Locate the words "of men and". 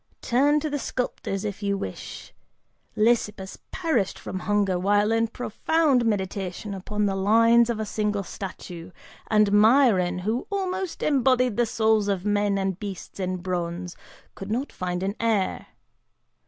12.07-12.79